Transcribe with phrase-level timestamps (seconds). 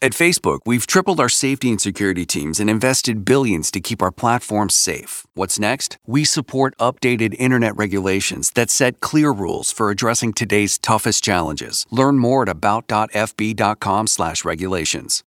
[0.00, 4.12] At Facebook, we've tripled our safety and security teams and invested billions to keep our
[4.12, 5.26] platforms safe.
[5.34, 5.98] What's next?
[6.06, 11.84] We support updated internet regulations that set clear rules for addressing today's toughest challenges.
[11.90, 15.22] Learn more at about.fb.com/regulations.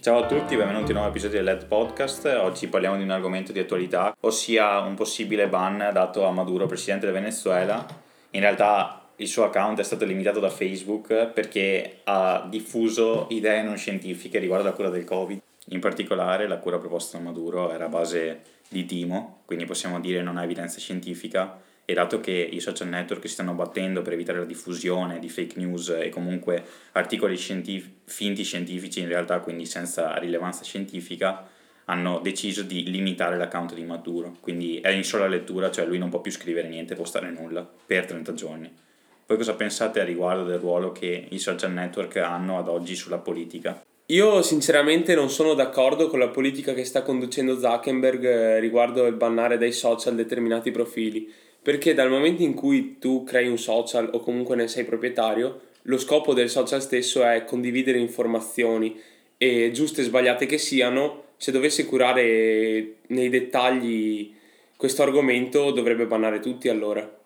[0.00, 2.24] Ciao a tutti, benvenuti in un nuovo episodio del LED Podcast.
[2.24, 7.04] Oggi parliamo di un argomento di attualità, ossia un possibile ban dato a Maduro, presidente
[7.04, 7.86] del Venezuela.
[8.30, 13.76] In realtà il suo account è stato limitato da Facebook perché ha diffuso idee non
[13.76, 15.40] scientifiche riguardo alla cura del Covid.
[15.70, 20.22] In particolare la cura proposta da Maduro era a base di timo, quindi possiamo dire
[20.22, 24.38] non ha evidenza scientifica e dato che i social network si stanno battendo per evitare
[24.38, 30.16] la diffusione di fake news e comunque articoli scientif- finti scientifici in realtà quindi senza
[30.18, 31.48] rilevanza scientifica,
[31.86, 36.10] hanno deciso di limitare l'account di Maduro, quindi è in sola lettura, cioè lui non
[36.10, 38.86] può più scrivere niente, postare nulla per 30 giorni.
[39.28, 43.18] Voi cosa pensate a riguardo del ruolo che i social network hanno ad oggi sulla
[43.18, 43.84] politica?
[44.06, 49.12] Io sinceramente non sono d'accordo con la politica che sta conducendo Zuckerberg eh, riguardo il
[49.12, 51.30] bannare dai social determinati profili,
[51.60, 55.98] perché dal momento in cui tu crei un social o comunque ne sei proprietario, lo
[55.98, 58.98] scopo del social stesso è condividere informazioni
[59.36, 64.34] e giuste e sbagliate che siano, se dovesse curare nei dettagli
[64.74, 67.17] questo argomento dovrebbe bannare tutti allora.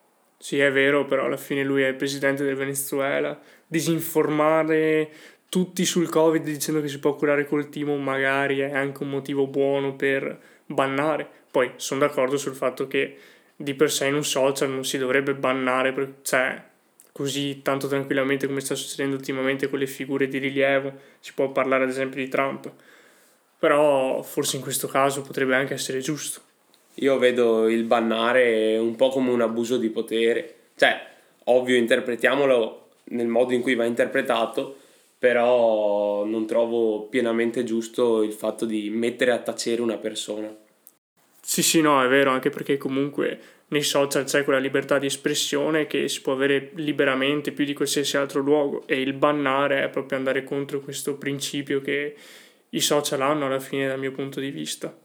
[0.42, 3.40] Sì, è vero, però alla fine lui è il presidente del Venezuela.
[3.64, 5.08] Disinformare
[5.48, 9.46] tutti sul Covid dicendo che si può curare col timo magari è anche un motivo
[9.46, 11.28] buono per bannare.
[11.48, 13.16] Poi sono d'accordo sul fatto che
[13.54, 16.60] di per sé in un social non si dovrebbe bannare, cioè
[17.12, 20.92] così tanto tranquillamente come sta succedendo ultimamente con le figure di rilievo.
[21.20, 22.68] Si può parlare ad esempio di Trump.
[23.60, 26.50] Però forse in questo caso potrebbe anche essere giusto.
[26.96, 30.54] Io vedo il bannare un po' come un abuso di potere.
[30.76, 31.00] Cioè,
[31.44, 34.76] ovvio, interpretiamolo nel modo in cui va interpretato,
[35.18, 40.54] però non trovo pienamente giusto il fatto di mettere a tacere una persona.
[41.40, 43.38] Sì, sì, no, è vero, anche perché comunque
[43.68, 48.17] nei social c'è quella libertà di espressione che si può avere liberamente più di qualsiasi
[48.17, 52.14] altro luogo e il bannare è proprio andare contro questo principio che
[52.70, 54.96] i social hanno alla fine dal mio punto di vista.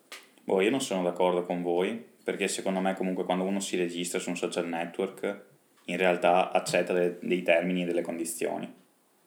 [0.48, 4.18] Boh, io non sono d'accordo con voi, perché secondo me comunque quando uno si registra
[4.18, 5.42] su un social network,
[5.88, 8.74] in realtà accetta de- dei termini e delle condizioni.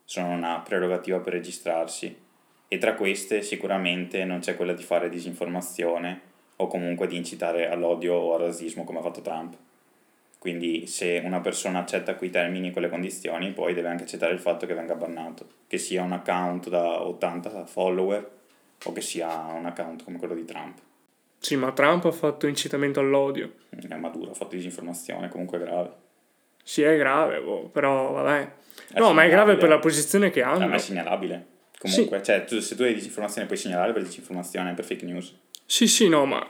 [0.02, 2.16] Sono una prerogativa per registrarsi
[2.66, 6.20] e tra queste sicuramente non c'è quella di fare disinformazione
[6.56, 9.58] o comunque di incitare all'odio o al razzismo come ha fatto Trump.
[10.38, 14.40] Quindi se una persona accetta quei termini e quelle condizioni, poi deve anche accettare il
[14.40, 18.30] fatto che venga bannato, che sia un account da 80 follower
[18.82, 20.88] o che sia un account come quello di Trump.
[21.40, 23.54] Sì, ma Trump ha fatto incitamento all'odio.
[23.70, 25.90] È Maduro ha fatto disinformazione, comunque è grave.
[26.62, 28.52] Sì, è grave, boh, però vabbè.
[28.92, 30.68] È no, ma è grave per la posizione che hanno.
[30.68, 31.46] Ma è segnalabile.
[31.78, 32.24] Comunque, sì.
[32.24, 35.34] cioè, tu, se tu hai disinformazione puoi segnalare per disinformazione, per fake news.
[35.64, 36.46] Sì, sì, no, ma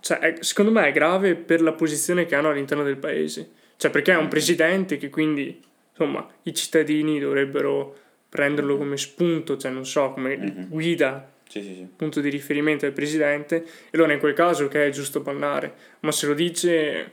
[0.00, 3.52] cioè, è, secondo me è grave per la posizione che hanno all'interno del paese.
[3.76, 4.28] Cioè, perché è un mm.
[4.28, 7.96] presidente che quindi, insomma, i cittadini dovrebbero
[8.28, 10.68] prenderlo come spunto, cioè, non so, come mm-hmm.
[10.68, 11.88] guida sì, sì, sì.
[11.94, 16.10] punto di riferimento del presidente, e allora in quel caso che è giusto bannare, ma
[16.10, 17.12] se lo dice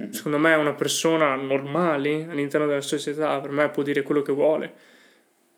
[0.00, 0.10] mm-hmm.
[0.10, 4.72] secondo me una persona normale all'interno della società, per me può dire quello che vuole,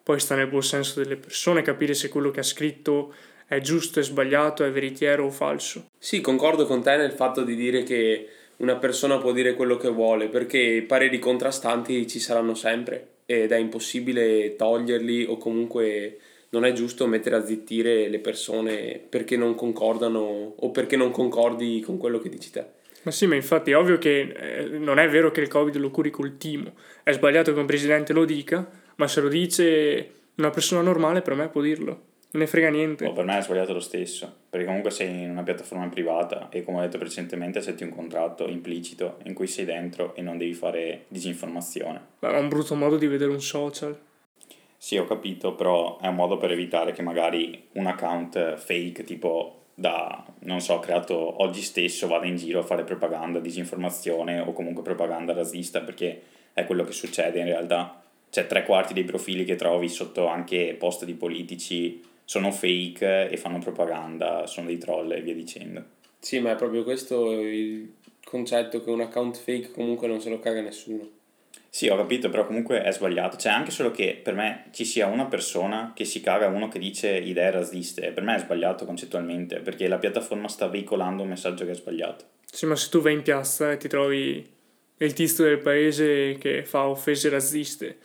[0.02, 3.14] poi sta nel buon senso delle persone capire se quello che ha scritto
[3.46, 5.86] è giusto, è sbagliato, è veritiero o falso.
[5.98, 9.88] Sì, concordo con te nel fatto di dire che una persona può dire quello che
[9.88, 16.18] vuole, perché pareri contrastanti ci saranno sempre ed è impossibile toglierli o comunque
[16.52, 21.80] non è giusto mettere a zittire le persone perché non concordano o perché non concordi
[21.80, 22.64] con quello che dici te.
[23.04, 25.91] Ma sì, ma infatti è ovvio che eh, non è vero che il Covid lo
[25.91, 26.74] curi col timo.
[27.02, 31.34] È sbagliato che un presidente lo dica, ma se lo dice una persona normale per
[31.34, 32.10] me può dirlo.
[32.32, 33.06] Non ne frega niente.
[33.06, 36.62] Oh, per me è sbagliato lo stesso, perché comunque sei in una piattaforma privata e
[36.62, 40.54] come ho detto precedentemente accetti un contratto implicito in cui sei dentro e non devi
[40.54, 42.00] fare disinformazione.
[42.20, 43.98] Ma è un brutto modo di vedere un social.
[44.82, 49.66] Sì, ho capito, però è un modo per evitare che magari un account fake tipo
[49.74, 54.83] da, non so, creato oggi stesso vada in giro a fare propaganda, disinformazione o comunque
[54.83, 56.22] propaganda razzista, perché
[56.53, 58.03] è quello che succede in realtà.
[58.28, 63.36] Cioè tre quarti dei profili che trovi sotto anche post di politici sono fake e
[63.36, 65.84] fanno propaganda, sono dei troll e via dicendo.
[66.18, 67.89] Sì, ma è proprio questo il
[68.24, 71.21] concetto che un account fake comunque non se lo caga nessuno.
[71.74, 73.39] Sì, ho capito, però comunque è sbagliato.
[73.39, 76.78] Cioè, anche solo che per me ci sia una persona che si caga uno che
[76.78, 81.65] dice idee razziste, per me è sbagliato concettualmente, perché la piattaforma sta veicolando un messaggio
[81.65, 82.27] che è sbagliato.
[82.45, 84.47] Sì, ma se tu vai in piazza e ti trovi
[84.98, 87.97] il tizio del paese che fa offese razziste,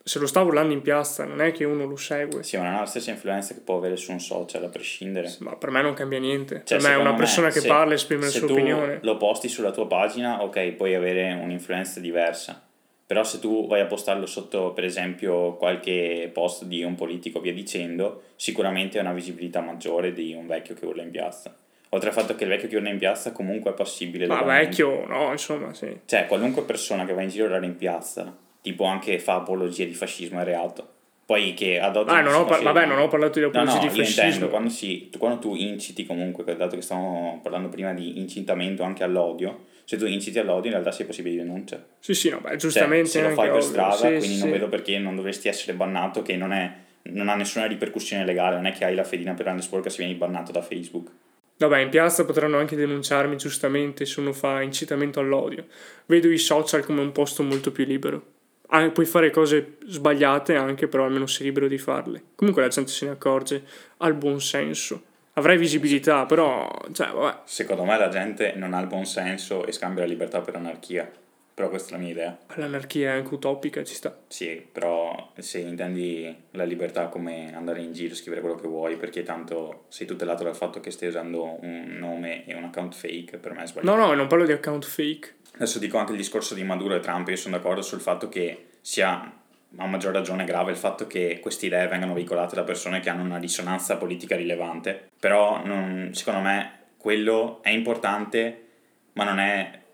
[0.00, 2.44] se lo sta urlando in piazza, non è che uno lo segue.
[2.44, 5.34] Sì, ma non ha la stessa influenza che può avere su un social, a prescindere.
[5.40, 6.62] Ma per me non cambia niente.
[6.64, 8.52] Cioè, per me è una persona che se- parla e esprime la se sua tu
[8.52, 9.00] opinione.
[9.02, 12.62] lo posti sulla tua pagina, ok, puoi avere un'influenza diversa.
[13.08, 17.54] Però se tu vai a postarlo sotto, per esempio, qualche post di un politico, via
[17.54, 21.56] dicendo, sicuramente hai una visibilità maggiore di un vecchio che urla in piazza.
[21.88, 24.26] Oltre al fatto che il vecchio che urla in piazza comunque è passibile.
[24.26, 26.00] Ma vecchio, no, insomma, sì.
[26.04, 29.86] Cioè, qualunque persona che va in giro a urlare in piazza, tipo anche fa apologia
[29.86, 30.96] di fascismo, è reato.
[31.28, 33.60] Poi che ad oggi Ah, non ho par- vabbè, non ho parlato di No, no,
[33.60, 34.22] apologia di fascismo.
[34.24, 39.04] intendo, quando, si, quando tu inciti comunque, dato che stavamo parlando prima di incitamento anche
[39.04, 41.84] all'odio, se tu inciti all'odio in realtà sei possibile di denuncia.
[41.98, 44.50] Sì, sì, no, beh, Cioè, giustamente se lo fai per strada, Sì, quindi sì, non
[44.52, 46.72] vedo perché non dovresti essere bannato, che non, è,
[47.10, 50.14] non ha nessuna ripercussione legale, non è che hai la fedina per Sport se vieni
[50.14, 51.10] bannato da Facebook.
[51.58, 55.66] Vabbè, in piazza potranno anche denunciarmi giustamente se uno fa incitamento all'odio.
[56.06, 58.36] Vedo i social come un posto molto più libero.
[58.70, 62.22] Ah, puoi fare cose sbagliate anche, però almeno sei libero di farle.
[62.34, 63.64] Comunque la gente se ne accorge,
[63.98, 65.02] ha il buon senso.
[65.34, 67.08] Avrai visibilità, però, cioè.
[67.44, 71.10] Secondo me la gente non ha il buon senso e scambia la libertà per l'anarchia.
[71.58, 72.38] Però questa è la mia idea.
[72.54, 74.16] L'anarchia è anche utopica, ci sta.
[74.28, 79.24] Sì, però se intendi la libertà come andare in giro, scrivere quello che vuoi, perché
[79.24, 83.54] tanto sei tutelato dal fatto che stai usando un nome e un account fake, per
[83.54, 83.96] me è sbagliato.
[83.96, 85.34] No, no, non parlo di account fake.
[85.56, 88.66] Adesso dico anche il discorso di Maduro e Trump, io sono d'accordo sul fatto che
[88.80, 89.32] sia
[89.78, 93.24] a maggior ragione grave il fatto che queste idee vengano veicolate da persone che hanno
[93.24, 98.66] una risonanza politica rilevante, però non- secondo me quello è importante,
[99.14, 99.86] ma non è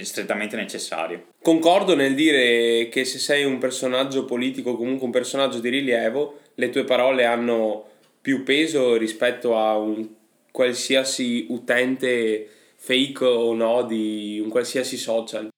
[0.00, 1.26] strettamente necessario.
[1.42, 6.40] Concordo nel dire che se sei un personaggio politico o comunque un personaggio di rilievo,
[6.54, 7.84] le tue parole hanno
[8.20, 10.08] più peso rispetto a un
[10.50, 15.48] qualsiasi utente fake o no di un qualsiasi social.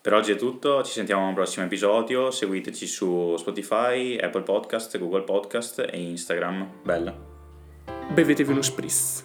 [0.00, 4.96] Per oggi è tutto, ci sentiamo a un prossimo episodio, seguiteci su Spotify, Apple Podcast,
[4.98, 6.80] Google Podcast e Instagram.
[6.82, 7.14] Bella.
[8.10, 9.24] Bevetevi uno spritz.